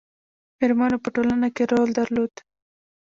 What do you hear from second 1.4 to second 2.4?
کې رول درلود